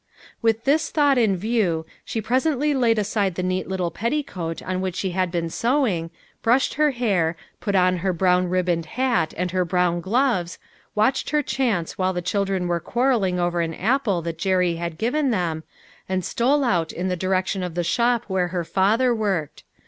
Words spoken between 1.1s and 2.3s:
in view, she